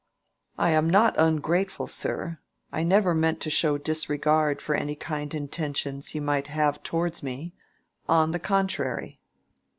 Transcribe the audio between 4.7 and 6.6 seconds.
any kind intentions you might